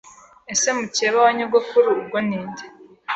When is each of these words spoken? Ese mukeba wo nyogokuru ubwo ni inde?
Ese 0.53 0.69
mukeba 0.77 1.17
wo 1.25 1.29
nyogokuru 1.37 1.87
ubwo 1.95 2.17
ni 2.27 2.35
inde? 2.39 2.63